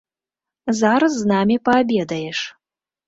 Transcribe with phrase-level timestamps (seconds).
[0.79, 2.39] Зараз з намі паабедаеш.